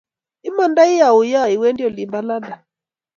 Imandai 0.49 0.97
auyo 1.07 1.41
iwe 1.55 1.67
olin 1.87 2.09
po 2.11 2.19
London? 2.27 2.59